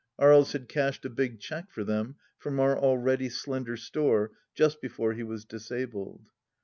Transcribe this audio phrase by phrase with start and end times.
[0.19, 5.13] Aries had cashed a big cheque for them from our already slender store, just before
[5.13, 6.29] he was disabled.